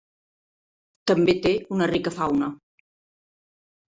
També 1.11 1.35
té 1.43 1.51
una 1.77 1.89
rica 1.91 2.13
fauna. 2.17 2.47